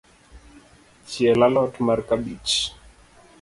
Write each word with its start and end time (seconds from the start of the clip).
Chiel 1.09 1.41
a 1.47 1.49
lot 1.55 1.73
mar 1.85 1.99
kabich. 2.09 2.55